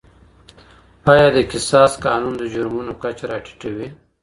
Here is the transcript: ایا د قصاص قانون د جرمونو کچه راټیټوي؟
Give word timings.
ایا 1.11 1.27
د 1.35 1.37
قصاص 1.51 1.91
قانون 2.05 2.33
د 2.37 2.43
جرمونو 2.53 2.93
کچه 3.01 3.25
راټیټوي؟ 3.31 3.87